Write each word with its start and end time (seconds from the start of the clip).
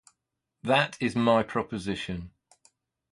That 0.63 0.97
is 0.99 1.15
my 1.15 1.43
proposition. 1.43 2.31